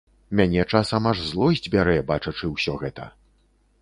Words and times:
Мяне 0.37 0.63
часам 0.77 1.03
аж 1.11 1.21
злосць 1.25 1.69
бярэ, 1.75 1.95
бачачы 2.13 2.45
ўсё 2.55 2.73
гэта. 2.85 3.11